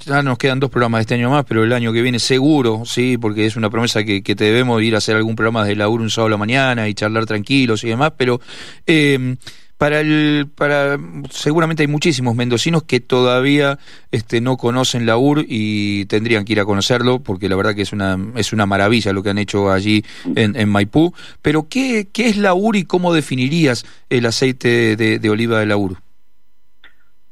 ya 0.07 0.23
nos 0.23 0.39
quedan 0.39 0.61
dos 0.61 0.71
programas 0.71 0.99
de 0.99 1.03
este 1.03 1.15
año 1.15 1.31
más, 1.31 1.45
pero 1.45 1.65
el 1.65 1.73
año 1.73 1.93
que 1.93 2.01
viene 2.01 2.21
seguro, 2.21 2.85
sí, 2.87 3.19
porque 3.19 3.45
es 3.47 3.57
una 3.57 3.71
promesa 3.71 4.05
que, 4.05 4.23
te 4.23 4.45
debemos 4.45 4.81
ir 4.83 4.95
a 4.95 4.99
hacer 4.99 5.17
algún 5.17 5.35
programa 5.35 5.65
de 5.65 5.75
laburo 5.75 6.05
un 6.05 6.11
sábado 6.11 6.29
a 6.29 6.31
la 6.31 6.37
mañana 6.37 6.89
y 6.89 6.95
charlar 6.95 7.27
tranquilos 7.27 7.83
y 7.83 7.89
demás, 7.89 8.13
pero 8.17 8.41
eh, 8.87 9.37
para 9.79 10.01
el, 10.01 10.47
para 10.55 10.97
seguramente 11.31 11.83
hay 11.83 11.89
muchísimos 11.89 12.37
mendocinos 12.37 12.85
que 12.85 13.01
todavía 13.01 13.81
este, 14.13 14.41
no 14.41 14.57
conocen 14.57 15.07
la 15.07 15.19
UR 15.19 15.45
y 15.49 16.05
tendrían 16.07 16.45
que 16.45 16.53
ir 16.53 16.61
a 16.61 16.65
conocerlo, 16.65 17.19
porque 17.19 17.49
la 17.49 17.57
verdad 17.57 17.75
que 17.75 17.83
es 17.83 17.93
una, 17.93 18.17
es 18.37 18.53
una 18.53 18.67
maravilla 18.67 19.13
lo 19.13 19.25
que 19.25 19.31
han 19.31 19.39
hecho 19.39 19.73
allí 19.73 20.05
en, 20.37 20.55
en 20.55 20.69
Maipú. 20.69 21.13
Pero 21.43 21.69
¿qué, 21.69 22.09
¿qué 22.13 22.29
es 22.29 22.37
la 22.37 22.55
UR 22.55 22.77
y 22.77 22.85
cómo 22.85 23.13
definirías 23.13 23.85
el 24.09 24.27
aceite 24.27 24.95
de, 24.95 25.19
de 25.19 25.31
oliva 25.31 25.59
de 25.59 25.67
la 25.67 25.77
UR? 25.77 25.99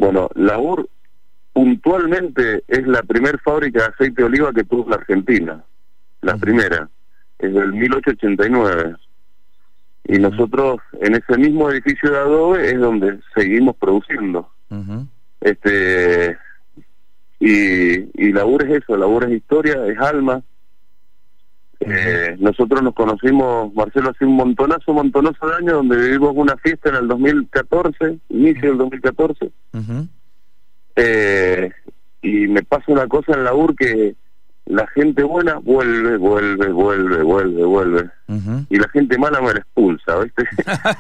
Bueno, 0.03 0.29
la 0.35 0.59
UR 0.59 0.89
puntualmente 1.53 2.65
es 2.67 2.85
la 2.89 3.05
primera 3.05 3.39
fábrica 3.39 3.83
de 3.83 3.87
aceite 3.87 4.23
de 4.23 4.27
oliva 4.27 4.53
que 4.53 4.65
tuvo 4.65 4.91
la 4.91 4.97
Argentina, 4.97 5.63
la 6.23 6.37
primera, 6.39 6.89
es 7.39 7.55
del 7.55 7.73
1889. 7.73 8.97
Y 10.09 10.19
nosotros 10.19 10.81
en 11.01 11.15
ese 11.15 11.39
mismo 11.39 11.71
edificio 11.71 12.11
de 12.11 12.19
adobe 12.19 12.73
es 12.73 12.81
donde 12.81 13.21
seguimos 13.33 13.77
produciendo. 13.77 14.51
Este 15.41 16.37
y, 17.39 18.27
y 18.27 18.33
la 18.33 18.45
UR 18.45 18.65
es 18.65 18.83
eso, 18.83 18.97
la 18.97 19.07
UR 19.07 19.27
es 19.27 19.37
historia, 19.37 19.87
es 19.87 19.99
alma. 20.01 20.43
Eh, 21.87 22.37
nosotros 22.39 22.83
nos 22.83 22.95
conocimos, 22.95 23.73
Marcelo, 23.75 24.11
hace 24.11 24.25
un 24.25 24.37
montonazo, 24.37 24.93
montonazo 24.93 25.49
de 25.49 25.57
años, 25.57 25.73
donde 25.75 25.97
vivimos 25.97 26.33
una 26.35 26.57
fiesta 26.57 26.91
en 26.91 26.97
el 26.97 27.09
2014, 27.09 28.19
inicio 28.29 28.69
del 28.69 28.79
2014. 28.79 29.51
eh, 30.97 31.71
y 32.23 32.47
me 32.49 32.63
pasa 32.63 32.85
una 32.89 33.07
cosa 33.09 33.33
en 33.35 33.45
la 33.45 33.55
UR 33.55 33.75
que 33.75 34.15
la 34.67 34.87
gente 34.89 35.23
buena 35.23 35.59
vuelve, 35.59 36.17
vuelve, 36.17 36.69
vuelve, 36.71 37.23
vuelve, 37.23 37.65
vuelve. 37.65 38.11
Y 38.71 38.79
la 38.79 38.89
gente 38.89 39.19
mala 39.19 39.41
me 39.43 39.53
la 39.53 39.59
expulsa, 39.59 40.19
¿viste? 40.21 40.45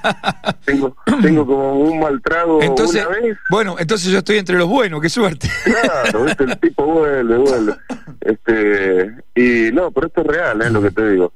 tengo, 0.67 0.95
tengo 1.23 1.47
como 1.47 1.79
un 1.79 2.01
mal 2.01 2.21
trago 2.21 2.61
entonces, 2.61 3.07
una 3.07 3.17
vez. 3.17 3.39
Bueno, 3.49 3.77
entonces 3.79 4.13
yo 4.13 4.19
estoy 4.19 4.37
entre 4.37 4.59
los 4.59 4.69
buenos, 4.69 5.01
qué 5.01 5.09
suerte. 5.09 5.49
claro, 5.65 6.25
¿viste? 6.25 6.45
El 6.45 6.59
tipo 6.59 6.85
vuelve, 6.85 7.37
vuelve. 7.39 7.75
Este, 8.21 9.11
y 9.35 9.73
no, 9.73 9.91
pero 9.91 10.07
esto 10.07 10.21
es 10.21 10.27
real, 10.29 10.61
es 10.61 10.69
¿eh? 10.69 10.71
lo 10.71 10.81
que 10.81 10.93
te 10.93 11.11
digo. 11.11 11.33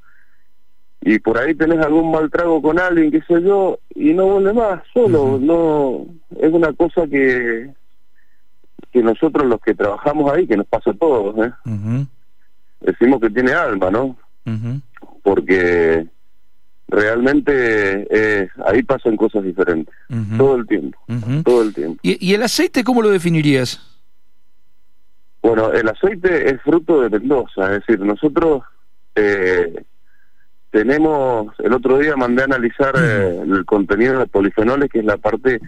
Y 1.01 1.19
por 1.19 1.37
ahí 1.37 1.53
tenés 1.55 1.81
algún 1.81 2.13
mal 2.13 2.31
trago 2.31 2.63
con 2.63 2.79
alguien, 2.79 3.11
qué 3.11 3.23
sé 3.23 3.43
yo, 3.43 3.81
y 3.95 4.13
no 4.13 4.27
vuelve 4.27 4.53
más, 4.53 4.83
solo, 4.93 5.37
no, 5.41 6.07
es 6.41 6.53
una 6.53 6.73
cosa 6.75 7.09
que 7.09 7.71
que 8.93 9.03
nosotros 9.03 9.47
los 9.47 9.61
que 9.61 9.75
trabajamos 9.75 10.33
ahí, 10.33 10.47
que 10.47 10.57
nos 10.57 10.67
pasa 10.67 10.91
a 10.91 10.95
todos, 10.95 11.37
¿eh? 11.47 11.53
Decimos 12.87 13.21
que 13.21 13.31
tiene 13.31 13.53
alma, 13.53 13.91
¿no? 13.91 14.17
Porque 15.23 16.07
realmente 16.89 18.07
eh, 18.11 18.49
ahí 18.65 18.83
pasan 18.85 19.17
cosas 19.17 19.43
diferentes, 19.43 19.95
todo 20.37 20.57
el 20.57 20.67
tiempo, 20.67 20.99
todo 21.45 21.63
el 21.63 21.75
tiempo. 21.75 21.99
¿Y, 22.03 22.33
el 22.33 22.43
aceite 22.43 22.85
cómo 22.85 23.03
lo 23.03 23.11
definirías? 23.11 23.81
Bueno, 25.43 25.73
el 25.73 25.89
aceite 25.89 26.51
es 26.51 26.63
fruto 26.63 27.03
de 27.03 27.11
Mendoza, 27.11 27.75
es 27.75 27.87
decir, 27.87 28.01
nosotros 28.01 28.63
eh, 29.15 29.85
tenemos, 30.71 31.53
el 31.59 31.73
otro 31.73 31.99
día 31.99 32.17
mandé 32.17 32.43
a 32.43 32.47
analizar 32.47 32.95
eh, 32.97 33.41
el 33.43 33.65
contenido 33.65 34.19
de 34.21 34.27
polifenoles, 34.27 34.91
que 34.91 35.01
es 35.01 35.05
la 35.05 35.17
parte 35.17 35.61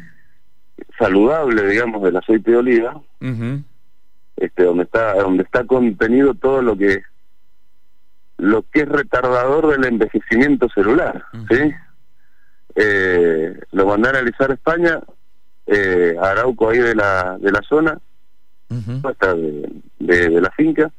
saludable, 0.99 1.67
digamos, 1.67 2.03
del 2.03 2.17
aceite 2.17 2.53
de 2.53 2.57
oliva, 2.57 3.01
este, 4.41 4.65
donde 4.65 4.85
está 4.85 5.15
donde 5.15 5.43
está 5.43 5.65
contenido 5.65 6.35
todo 6.35 6.63
lo 6.63 6.77
que 6.77 7.03
lo 8.37 8.63
que 8.71 8.81
es 8.81 8.89
retardador 8.89 9.69
del 9.69 9.85
envejecimiento 9.85 10.69
celular 10.69 11.25
sí 11.51 11.73
eh, 12.77 13.61
lo 13.73 13.87
mandé 13.87 14.09
a 14.09 14.11
analizar 14.13 14.51
España 14.53 15.01
eh, 15.67 16.17
Arauco 16.21 16.71
ahí 16.71 16.79
de 16.79 16.95
la 16.95 17.37
de 17.39 17.51
la 17.51 17.63
zona 17.63 17.99
de, 19.35 19.83
de, 19.99 20.41
la 20.41 20.51
finca 20.51 20.91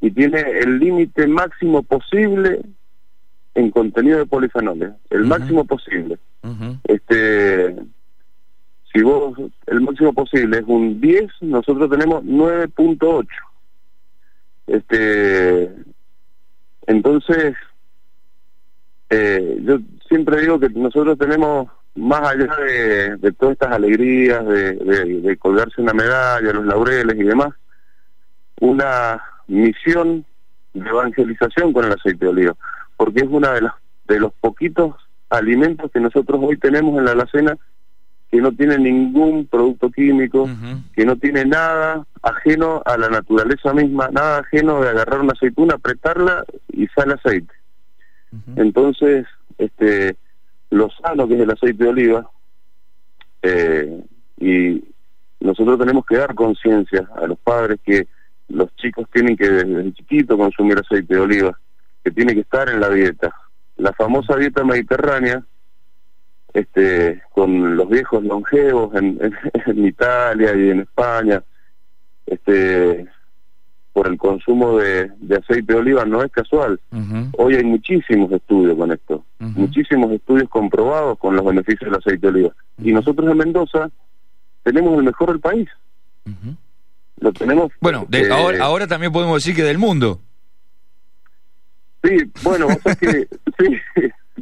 y 0.00 0.10
tiene 0.10 0.40
el 0.40 0.78
límite 0.78 1.26
máximo 1.26 1.82
posible 1.82 2.60
en 3.54 3.70
contenido 3.70 4.18
de 4.18 4.26
polifenoles 4.26 4.92
el 5.10 5.24
máximo 5.24 5.64
posible. 5.64 6.18
Este 6.84 7.76
si 8.92 9.02
vos 9.02 9.38
el 9.66 9.80
máximo 9.80 10.12
posible 10.12 10.58
es 10.58 10.64
un 10.66 11.00
10, 11.00 11.30
nosotros 11.42 11.90
tenemos 11.90 12.22
9.8. 12.24 13.26
Este, 14.66 15.72
entonces, 16.86 17.54
eh, 19.10 19.58
yo 19.62 19.78
siempre 20.08 20.40
digo 20.42 20.60
que 20.60 20.68
nosotros 20.70 21.18
tenemos, 21.18 21.68
más 21.94 22.20
allá 22.22 22.54
de, 22.56 23.32
todas 23.32 23.54
estas 23.54 23.72
alegrías, 23.72 24.44
de, 24.46 25.36
colgarse 25.38 25.80
una 25.80 25.94
medalla, 25.94 26.52
los 26.52 26.66
laureles 26.66 27.16
y 27.16 27.24
demás, 27.24 27.50
una 28.60 29.22
misión 29.48 30.24
de 30.74 30.88
evangelización 30.88 31.72
con 31.72 31.84
el 31.84 31.92
aceite 31.92 32.24
de 32.24 32.30
oliva, 32.30 32.56
porque 32.96 33.20
es 33.20 33.28
una 33.28 33.52
de 33.52 33.62
las 33.62 33.74
de 34.06 34.18
los 34.18 34.32
poquitos 34.34 34.94
alimentos 35.30 35.90
que 35.90 36.00
nosotros 36.00 36.40
hoy 36.42 36.56
tenemos 36.58 36.98
en 36.98 37.04
la 37.04 37.12
alacena 37.12 37.56
que 38.32 38.40
no 38.40 38.50
tiene 38.50 38.78
ningún 38.78 39.46
producto 39.46 39.90
químico, 39.90 40.48
que 40.94 41.04
no 41.04 41.16
tiene 41.16 41.44
nada 41.44 42.06
ajeno 42.22 42.82
a 42.86 42.96
la 42.96 43.10
naturaleza 43.10 43.74
misma, 43.74 44.08
nada 44.10 44.38
ajeno 44.38 44.80
de 44.80 44.88
agarrar 44.88 45.20
una 45.20 45.34
aceituna, 45.34 45.74
apretarla 45.74 46.42
y 46.72 46.86
sale 46.86 47.12
aceite. 47.12 47.52
Entonces, 48.56 49.26
este, 49.58 50.16
lo 50.70 50.88
sano 51.02 51.28
que 51.28 51.34
es 51.34 51.40
el 51.40 51.50
aceite 51.50 51.84
de 51.84 51.90
oliva, 51.90 52.30
eh, 53.42 54.02
y 54.38 54.82
nosotros 55.40 55.78
tenemos 55.78 56.06
que 56.06 56.16
dar 56.16 56.34
conciencia 56.34 57.06
a 57.22 57.26
los 57.26 57.38
padres 57.38 57.80
que 57.84 58.08
los 58.48 58.74
chicos 58.76 59.06
tienen 59.12 59.36
que 59.36 59.46
desde 59.46 59.92
chiquito 59.92 60.38
consumir 60.38 60.78
aceite 60.78 61.16
de 61.16 61.20
oliva, 61.20 61.60
que 62.02 62.10
tiene 62.10 62.32
que 62.32 62.40
estar 62.40 62.70
en 62.70 62.80
la 62.80 62.88
dieta. 62.88 63.30
La 63.76 63.92
famosa 63.92 64.36
dieta 64.38 64.64
mediterránea, 64.64 65.44
este, 66.54 67.22
con 67.32 67.76
los 67.76 67.88
viejos 67.88 68.22
longevos 68.24 68.94
en, 68.94 69.18
en, 69.66 69.86
Italia 69.86 70.54
y 70.54 70.70
en 70.70 70.80
España, 70.80 71.42
este, 72.26 73.06
por 73.92 74.06
el 74.08 74.16
consumo 74.16 74.78
de, 74.78 75.10
aceite 75.36 75.72
de 75.72 75.78
oliva 75.78 76.04
no 76.04 76.22
es 76.22 76.30
casual. 76.32 76.80
Hoy 77.36 77.56
hay 77.56 77.64
muchísimos 77.64 78.32
estudios 78.32 78.76
con 78.76 78.92
esto, 78.92 79.24
muchísimos 79.38 80.12
estudios 80.12 80.48
comprobados 80.48 81.18
con 81.18 81.36
los 81.36 81.44
beneficios 81.44 81.90
del 81.90 81.98
aceite 81.98 82.26
de 82.26 82.28
oliva. 82.28 82.54
Y 82.78 82.92
nosotros 82.92 83.30
en 83.30 83.36
Mendoza 83.36 83.90
tenemos 84.62 84.96
el 84.98 85.04
mejor 85.04 85.28
del 85.28 85.40
país. 85.40 85.68
Lo 87.18 87.32
tenemos. 87.32 87.70
Bueno, 87.80 88.06
de, 88.08 88.22
eh, 88.22 88.32
ahora, 88.32 88.64
ahora 88.64 88.86
también 88.86 89.12
podemos 89.12 89.36
decir 89.36 89.54
que 89.54 89.62
del 89.62 89.78
mundo. 89.78 90.20
Sí, 92.02 92.16
bueno, 92.42 92.66
que, 92.98 93.28
sí, 93.58 93.76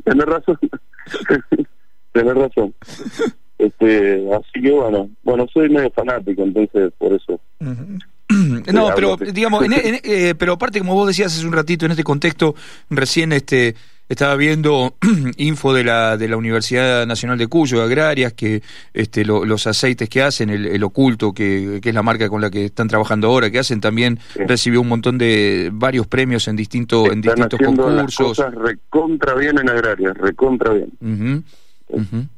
tenés 0.05 0.26
razón. 0.26 0.59
Tienes 2.12 2.35
razón. 2.35 2.75
Este, 3.61 4.26
así 4.35 4.62
que 4.62 4.71
bueno, 4.71 5.11
bueno, 5.23 5.47
soy 5.52 5.69
medio 5.69 5.90
fanático, 5.90 6.43
entonces 6.43 6.93
por 6.97 7.12
eso. 7.12 7.40
No, 8.73 8.90
pero 8.95 9.17
digamos, 9.17 9.64
eh, 10.05 10.35
pero 10.38 10.52
aparte 10.52 10.79
como 10.79 10.95
vos 10.95 11.09
decías 11.09 11.37
hace 11.37 11.45
un 11.45 11.52
ratito 11.52 11.85
en 11.85 11.90
este 11.90 12.05
contexto, 12.05 12.55
recién 12.88 13.33
este 13.33 13.75
estaba 14.09 14.37
viendo 14.37 14.95
info 15.37 15.75
de 15.75 15.85
la 15.85 16.17
de 16.17 16.29
la 16.29 16.37
Universidad 16.37 17.07
Nacional 17.07 17.38
de 17.38 17.49
Cuyo, 17.49 17.83
Agrarias, 17.83 18.33
que 18.33 18.62
este 18.95 19.25
los 19.25 19.67
aceites 19.67 20.09
que 20.09 20.23
hacen, 20.23 20.50
el, 20.50 20.83
oculto, 20.85 21.33
que, 21.33 21.81
es 21.83 21.95
la 21.95 22.02
marca 22.02 22.29
con 22.29 22.40
la 22.40 22.50
que 22.50 22.67
están 22.67 22.87
trabajando 22.87 23.26
ahora, 23.26 23.50
que 23.50 23.59
hacen 23.59 23.81
también 23.81 24.19
recibió 24.47 24.81
un 24.81 24.88
montón 24.88 25.19
de 25.19 25.71
varios 25.73 26.07
premios 26.07 26.47
en 26.49 26.57
distintos 26.57 27.09
en 27.09 27.21
distintos 27.21 27.59
concursos. 27.59 28.38
Las 28.38 28.47
cosas 28.47 28.55
recontra 28.55 29.35
bien 29.35 29.59
en 29.59 29.69
Agrarias, 29.71 30.17
recontra 30.17 30.73
bien. 30.73 31.45
Este, 31.92 32.28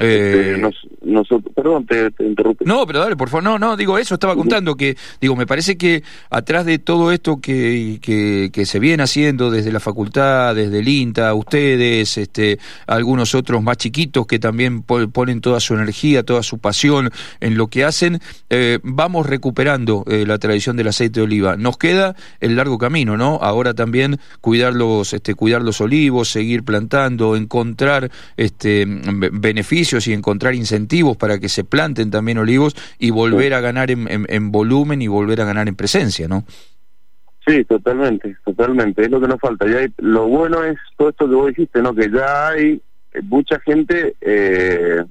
eh, 0.00 0.60
nosotros, 1.02 1.54
perdón, 1.54 1.86
te, 1.86 2.10
interrumpo. 2.18 2.64
No, 2.64 2.84
pero 2.84 2.98
dale, 2.98 3.16
por 3.16 3.28
favor. 3.28 3.44
No, 3.44 3.58
no, 3.60 3.76
digo 3.76 3.96
eso, 3.96 4.14
estaba 4.14 4.34
contando 4.34 4.74
que, 4.74 4.96
digo, 5.20 5.36
me 5.36 5.46
parece 5.46 5.78
que 5.78 6.02
atrás 6.30 6.66
de 6.66 6.80
todo 6.80 7.12
esto 7.12 7.40
que, 7.40 8.00
que, 8.02 8.66
se 8.66 8.78
viene 8.80 9.04
haciendo 9.04 9.50
desde 9.50 9.70
la 9.70 9.78
facultad, 9.78 10.54
desde 10.56 10.80
el 10.80 10.88
INTA, 10.88 11.32
ustedes, 11.34 12.18
este, 12.18 12.58
algunos 12.86 13.36
otros 13.36 13.62
más 13.62 13.76
chiquitos 13.76 14.26
que 14.26 14.40
también 14.40 14.82
ponen 14.82 15.40
toda 15.40 15.60
su 15.60 15.74
energía, 15.74 16.24
toda 16.24 16.42
su 16.42 16.58
pasión 16.58 17.10
en 17.40 17.56
lo 17.56 17.68
que 17.68 17.84
hacen, 17.84 18.20
eh, 18.50 18.80
vamos 18.82 19.26
recuperando 19.26 20.04
eh, 20.08 20.24
la 20.26 20.38
tradición 20.38 20.76
del 20.76 20.88
aceite 20.88 21.20
de 21.20 21.24
oliva. 21.24 21.56
Nos 21.56 21.76
queda 21.76 22.16
el 22.40 22.56
largo 22.56 22.78
camino, 22.78 23.16
¿no? 23.16 23.38
Ahora 23.40 23.74
también 23.74 24.18
cuidar 24.40 24.74
los, 24.74 25.12
este, 25.12 25.34
cuidar 25.34 25.62
los 25.62 25.80
olivos, 25.80 26.30
seguir 26.30 26.64
plantando, 26.64 27.36
encontrar 27.36 28.10
este 28.36 28.86
beneficios 28.86 29.83
y 29.92 30.12
encontrar 30.12 30.54
incentivos 30.54 31.16
para 31.16 31.38
que 31.38 31.48
se 31.48 31.64
planten 31.64 32.10
también 32.10 32.38
olivos 32.38 32.74
y 32.98 33.10
volver 33.10 33.54
a 33.54 33.60
ganar 33.60 33.90
en, 33.90 34.52
volumen 34.52 35.02
y 35.02 35.08
volver 35.08 35.40
a 35.40 35.44
ganar 35.44 35.68
en 35.68 35.76
presencia, 35.76 36.26
¿no? 36.26 36.44
Sí, 37.46 37.64
totalmente, 37.64 38.36
totalmente. 38.44 39.02
Es 39.02 39.10
lo 39.10 39.20
que 39.20 39.28
nos 39.28 39.38
falta. 39.38 39.66
Ya 39.66 39.86
lo 39.98 40.26
bueno 40.26 40.64
es 40.64 40.78
todo 40.96 41.10
esto 41.10 41.28
que 41.28 41.34
vos 41.34 41.48
dijiste, 41.48 41.82
¿no? 41.82 41.94
Que 41.94 42.10
ya 42.10 42.48
hay 42.48 42.80
mucha 43.22 43.60
gente 43.60 44.16
eh, 44.20 45.04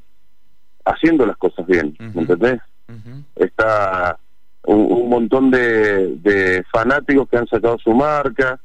haciendo 0.83 1.25
las 1.25 1.37
cosas 1.37 1.65
bien, 1.67 1.95
¿me 2.13 2.21
entendés? 2.21 2.59
Está 3.35 4.17
un, 4.65 5.09
montón 5.09 5.51
de, 5.51 6.15
de, 6.17 6.63
fanáticos 6.71 7.29
que 7.29 7.37
han 7.37 7.47
sacado 7.47 7.77
su 7.79 7.93
marca 7.93 8.59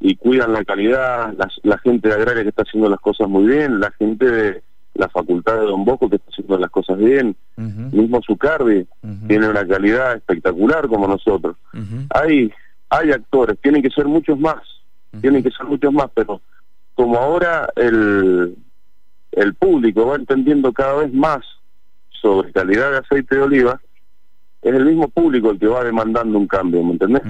y 0.00 0.16
cuidan 0.16 0.52
la 0.52 0.64
calidad, 0.64 1.32
la, 1.36 1.48
la 1.62 1.78
gente 1.78 2.08
de 2.08 2.14
agraria 2.14 2.42
que 2.42 2.48
está 2.48 2.62
haciendo 2.62 2.88
las 2.88 3.00
cosas 3.00 3.28
muy 3.28 3.46
bien, 3.46 3.80
la 3.80 3.90
gente 3.92 4.26
de, 4.30 4.62
la 5.00 5.08
facultad 5.08 5.54
de 5.54 5.66
Don 5.66 5.84
Bosco 5.84 6.08
que 6.08 6.16
está 6.16 6.30
haciendo 6.30 6.58
las 6.58 6.70
cosas 6.70 6.98
bien, 6.98 7.34
mismo 7.56 8.20
Zucardi 8.22 8.86
tiene 9.26 9.48
una 9.48 9.66
calidad 9.66 10.14
espectacular 10.14 10.86
como 10.88 11.08
nosotros. 11.08 11.56
Hay 12.10 12.52
hay 12.90 13.12
actores, 13.12 13.58
tienen 13.62 13.82
que 13.82 13.90
ser 13.90 14.06
muchos 14.06 14.38
más, 14.38 14.60
tienen 15.20 15.42
que 15.42 15.50
ser 15.50 15.66
muchos 15.66 15.92
más, 15.92 16.10
pero 16.14 16.40
como 16.94 17.16
ahora 17.16 17.68
el 17.76 18.54
el 19.32 19.54
público 19.54 20.06
va 20.06 20.16
entendiendo 20.16 20.72
cada 20.72 20.94
vez 20.96 21.12
más 21.14 21.40
sobre 22.10 22.52
calidad 22.52 22.90
de 22.90 22.98
aceite 22.98 23.36
de 23.36 23.42
oliva, 23.42 23.80
es 24.60 24.74
el 24.74 24.84
mismo 24.84 25.08
público 25.08 25.50
el 25.50 25.58
que 25.58 25.66
va 25.66 25.82
demandando 25.82 26.36
un 26.36 26.46
cambio, 26.46 26.82
¿me 26.82 26.92
entendés? 26.92 27.22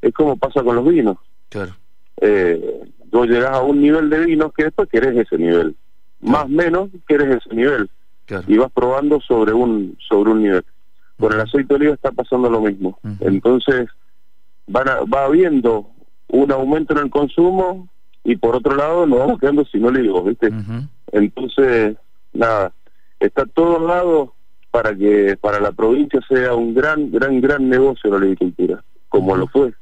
Es 0.00 0.14
como 0.14 0.36
pasa 0.36 0.62
con 0.62 0.76
los 0.76 0.86
vinos. 0.86 1.16
Claro. 1.48 1.74
Eh, 2.20 2.84
vos 3.10 3.26
llegás 3.26 3.52
a 3.52 3.62
un 3.62 3.80
nivel 3.80 4.08
de 4.10 4.20
vinos 4.26 4.52
que 4.54 4.64
después 4.64 4.88
querés 4.88 5.16
ese 5.16 5.36
nivel 5.38 5.74
más 6.26 6.48
menos 6.48 6.90
que 7.06 7.14
eres 7.14 7.38
ese 7.38 7.54
nivel. 7.54 7.88
Y 8.46 8.56
vas 8.56 8.72
probando 8.72 9.20
sobre 9.20 9.52
un 9.52 9.96
sobre 10.08 10.32
un 10.32 10.42
nivel. 10.42 10.64
Con 11.18 11.32
el 11.32 11.40
aceite 11.40 11.68
de 11.68 11.74
oliva 11.74 11.94
está 11.94 12.10
pasando 12.10 12.50
lo 12.50 12.60
mismo. 12.60 12.98
Entonces 13.20 13.88
van 14.66 14.86
va 15.12 15.24
habiendo 15.24 15.90
un 16.28 16.50
aumento 16.50 16.94
en 16.94 17.04
el 17.04 17.10
consumo 17.10 17.88
y 18.24 18.36
por 18.36 18.56
otro 18.56 18.74
lado 18.74 19.06
nos 19.06 19.20
vamos 19.20 19.38
quedando 19.38 19.64
sin 19.66 19.84
olivos 19.84 20.24
viste 20.24 20.50
entonces 21.12 21.96
nada 22.32 22.72
está 23.20 23.46
todo 23.46 23.86
lado 23.86 24.34
para 24.72 24.92
que 24.96 25.36
para 25.40 25.60
la 25.60 25.70
provincia 25.70 26.20
sea 26.28 26.54
un 26.54 26.74
gran 26.74 27.12
gran 27.12 27.40
gran 27.40 27.68
negocio 27.68 28.10
la 28.10 28.16
agricultura 28.16 28.82
como 29.08 29.36
lo 29.36 29.46
fue. 29.46 29.72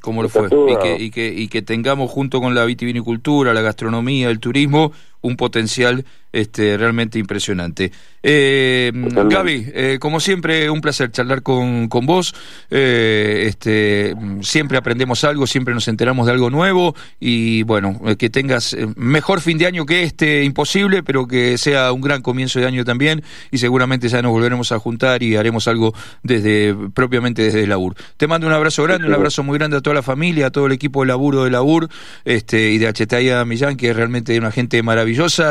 Como 0.00 0.22
lo 0.22 0.28
fue. 0.30 0.46
y 0.46 0.76
que, 0.78 1.04
y 1.04 1.10
que 1.10 1.28
y 1.28 1.48
que 1.48 1.60
tengamos 1.60 2.10
junto 2.10 2.40
con 2.40 2.54
la 2.54 2.64
vitivinicultura 2.64 3.52
la 3.52 3.60
gastronomía 3.60 4.30
el 4.30 4.40
turismo 4.40 4.92
un 5.22 5.36
potencial 5.36 6.04
este, 6.32 6.76
realmente 6.76 7.18
impresionante. 7.18 7.90
Eh, 8.22 8.92
Gaby, 8.94 9.66
eh, 9.74 9.98
como 9.98 10.20
siempre, 10.20 10.68
un 10.70 10.80
placer 10.80 11.10
charlar 11.10 11.42
con, 11.42 11.88
con 11.88 12.06
vos. 12.06 12.34
Eh, 12.70 13.44
este, 13.46 14.14
siempre 14.42 14.78
aprendemos 14.78 15.24
algo, 15.24 15.46
siempre 15.46 15.74
nos 15.74 15.88
enteramos 15.88 16.26
de 16.26 16.32
algo 16.32 16.50
nuevo 16.50 16.94
y 17.18 17.62
bueno, 17.62 18.00
que 18.18 18.30
tengas 18.30 18.76
mejor 18.96 19.40
fin 19.40 19.58
de 19.58 19.66
año 19.66 19.86
que 19.86 20.02
este, 20.02 20.44
imposible, 20.44 21.02
pero 21.02 21.26
que 21.26 21.58
sea 21.58 21.92
un 21.92 22.00
gran 22.00 22.22
comienzo 22.22 22.60
de 22.60 22.66
año 22.66 22.84
también 22.84 23.22
y 23.50 23.58
seguramente 23.58 24.08
ya 24.08 24.22
nos 24.22 24.32
volveremos 24.32 24.70
a 24.72 24.78
juntar 24.78 25.22
y 25.22 25.36
haremos 25.36 25.66
algo 25.66 25.94
desde 26.22 26.76
propiamente 26.94 27.42
desde 27.42 27.64
el 27.64 27.70
labur. 27.70 27.94
Te 28.16 28.26
mando 28.26 28.46
un 28.46 28.52
abrazo 28.52 28.82
grande, 28.84 29.06
un 29.06 29.14
abrazo 29.14 29.42
muy 29.42 29.58
grande 29.58 29.78
a 29.78 29.80
toda 29.80 29.94
la 29.94 30.02
familia, 30.02 30.46
a 30.46 30.50
todo 30.50 30.66
el 30.66 30.72
equipo 30.72 31.00
de 31.00 31.08
laburo 31.08 31.44
de 31.44 31.50
labur 31.50 31.88
este, 32.24 32.70
y 32.70 32.78
de 32.78 32.86
Achetaya 32.86 33.44
Millán, 33.44 33.76
que 33.76 33.90
es 33.90 33.96
realmente 33.96 34.38
una 34.38 34.52
gente 34.52 34.82
maravillosa 34.82 35.09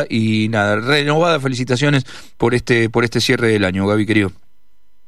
y 0.10 0.48
nada, 0.50 0.78
renovadas 0.78 1.42
felicitaciones 1.42 2.06
por 2.38 2.54
este 2.54 2.90
por 2.90 3.04
este 3.04 3.22
cierre 3.22 3.50
del 3.50 3.66
año, 3.66 3.88
Gaby 3.88 4.06
querido. 4.06 4.32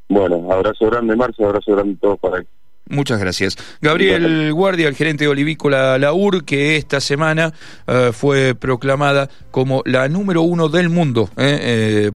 Bueno, 0.10 0.52
abrazo 0.52 0.88
grande 0.88 1.16
Marcio, 1.16 1.48
abrazo 1.48 1.72
grande 1.72 1.94
a 1.94 2.00
todos 2.02 2.20
para 2.20 2.38
ahí. 2.38 2.44
Muchas 2.92 3.20
gracias. 3.22 3.58
Gabriel 3.82 4.52
Guardia, 4.52 4.90
el 4.90 4.96
gerente 4.96 5.24
de 5.24 5.30
Olivícola 5.30 5.98
Laur, 5.98 6.44
que 6.44 6.76
esta 6.76 7.00
semana 7.00 7.54
eh, 7.88 8.12
fue 8.12 8.54
proclamada 8.54 9.30
como 9.50 9.82
la 9.86 10.10
número 10.10 10.42
uno 10.42 10.68
del 10.68 10.90
mundo 10.90 11.30
eh, 11.38 11.60
eh, 11.62 12.10